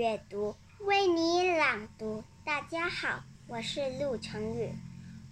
[0.00, 2.24] 阅读，为你朗读。
[2.44, 4.74] 大家好，我是陆成宇，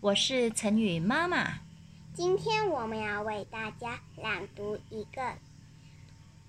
[0.01, 1.61] 我是成宇妈妈。
[2.15, 5.35] 今天我们要为大家朗读一个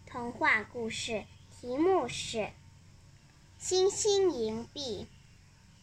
[0.06, 2.38] 童话故事，题目是
[3.58, 5.04] 《星星银币》，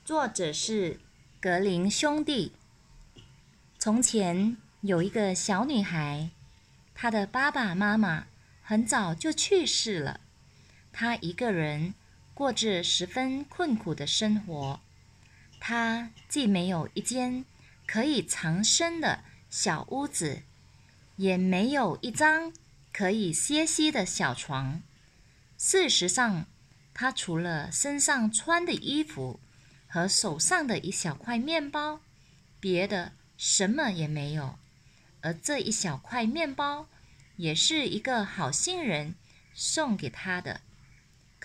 [0.05, 1.01] 作者是
[1.41, 2.53] 格林兄弟。
[3.79, 6.31] 从前有一个小女孩，
[6.95, 8.27] 她的爸爸妈妈
[8.63, 10.21] 很早就去世了，
[10.99, 11.93] 他一个人
[12.33, 14.81] 过着十分困苦的生活。
[15.61, 17.45] 他既没有一间
[17.87, 20.43] 可以藏身的小屋子，
[21.17, 22.51] 也没有一张
[22.95, 24.81] 可以歇息的小床。
[25.59, 26.47] 事实上，
[26.95, 29.39] 他除了身上穿的衣服
[29.87, 32.01] 和手上的一小块面包，
[32.59, 33.13] 别的。
[33.37, 34.59] 什么也没有，
[35.21, 36.89] 而这一小块面包
[37.37, 39.15] 也是一个好心人
[39.53, 40.63] 送给他的。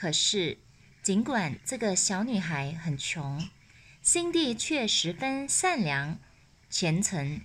[0.02, 0.58] 可是，
[1.04, 3.48] 尽管这个小女孩很穷，
[4.02, 6.18] 心地却十分善良、
[6.72, 7.40] 虔诚。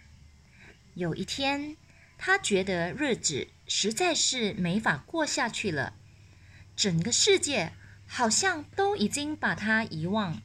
[0.95, 1.77] 有一天，
[2.17, 5.93] 她觉得日子实在是没法过下去了，
[6.75, 7.75] 整个世界
[8.07, 10.41] 好像都已经把她遗忘。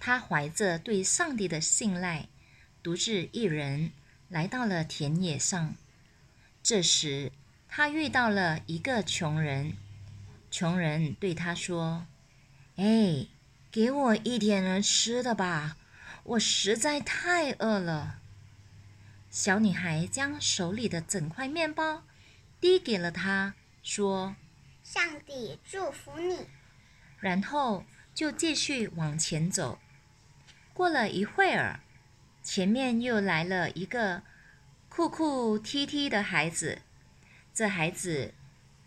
[0.00, 2.28] 她怀着对上帝的信赖。
[2.82, 3.92] 独自一人
[4.30, 5.76] 来到了田野上。
[6.62, 7.32] 这时，
[7.68, 9.74] 她遇到了一个穷人。
[10.58, 12.06] 穷人对他说
[12.76, 13.26] ：“哎，
[13.70, 15.76] 给我一点吃的吧，
[16.22, 18.20] 我实在太饿了。”
[19.28, 22.04] 小女孩将手里的整块面包
[22.58, 24.34] 递给了他，说
[24.82, 26.46] ：“上帝祝福你。”
[27.20, 27.84] 然后
[28.14, 29.78] 就继续往前走。
[30.72, 31.80] 过了一会儿。
[32.42, 34.22] 前面又来了一个
[34.88, 36.80] 哭哭啼啼的孩子。
[37.52, 38.32] 这孩子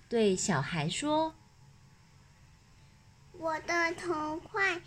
[0.07, 1.35] 对小孩说
[3.39, 4.81] ：“我的头快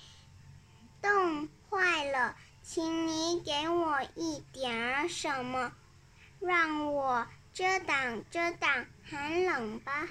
[1.01, 5.73] 冻坏了，请你给我一点儿什么，
[6.39, 10.07] 让我遮挡遮挡寒冷吧。”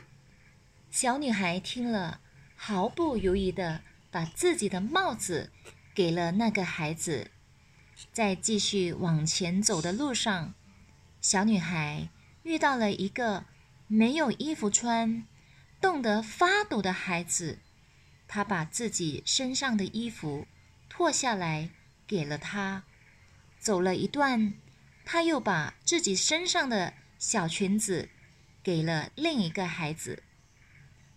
[0.90, 2.20] 小女孩听了，
[2.56, 5.52] 毫不犹豫地把自己的帽子
[5.94, 7.30] 给了那个孩子。
[8.12, 10.56] 在继续往前走的路上，
[11.22, 12.10] 小女孩
[12.42, 13.46] 遇到了一个
[13.86, 15.28] 没有衣服穿、
[15.80, 17.60] 冻得发抖的孩子。
[18.34, 20.48] 他把自己身上的衣服
[20.88, 21.70] 脱下来
[22.08, 22.86] 给了他。
[23.60, 24.54] 走了一段，
[25.04, 28.08] 她又把自己身上的小裙子
[28.64, 30.24] 给了另一个孩子。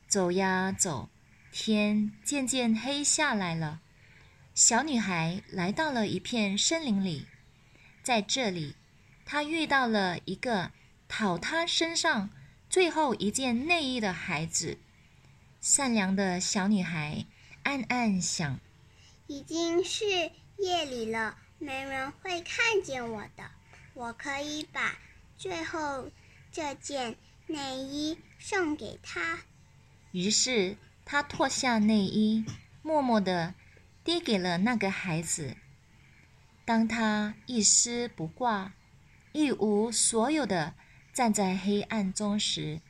[0.09, 1.09] 走呀走，
[1.53, 3.81] 天渐渐黑下来了。
[4.53, 7.29] 小女孩来到了一片森林里，
[8.03, 8.75] 在这里，
[9.25, 10.73] 她遇到了一个
[11.07, 12.31] 讨她身上
[12.69, 14.79] 最后一件内衣的孩子。
[15.67, 17.25] 善良的小女孩
[17.63, 18.61] 暗暗想
[19.27, 20.05] ：“已经是
[20.59, 23.51] 夜里了，没人会看见我的。
[23.95, 24.99] 我可以把
[25.39, 26.11] 最后
[26.53, 27.17] 这件
[27.47, 29.39] 内衣送给他。”
[30.13, 30.77] 于是，
[31.07, 32.45] 她脱下内衣，
[32.83, 33.55] 默默地。
[34.05, 35.57] 递给了那个孩子。
[36.67, 38.75] 当他一丝不挂、
[39.33, 40.75] 一无所有的
[41.15, 42.83] 站在黑暗中时，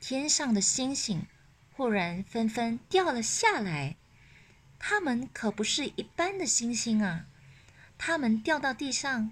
[0.00, 1.26] 天上的星星
[1.76, 3.96] 忽然纷纷掉了下来。
[4.78, 7.26] 它们可不是一般的星星啊！
[7.98, 9.30] 它们掉到地上，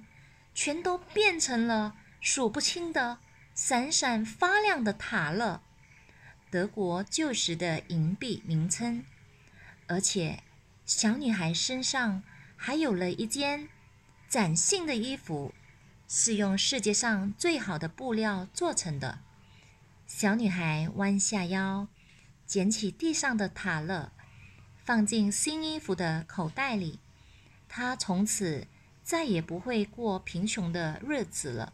[0.54, 3.18] 全都变成了数不清的
[3.54, 5.62] 闪闪发亮的塔勒——
[6.50, 9.04] 德国旧时的银币名称，
[9.86, 10.42] 而且。
[10.86, 12.22] 小女孩身上
[12.56, 13.70] 还有了一件
[14.28, 15.54] 崭新的衣服，
[16.06, 19.20] 是用世界上最好的布料做成的。
[20.06, 21.88] 小女孩弯下腰，
[22.46, 24.12] 捡起地上的塔勒，
[24.84, 26.98] 放进新衣服的口袋里。
[27.68, 28.66] 他从此
[29.02, 31.72] 再也不会过贫穷的日子了。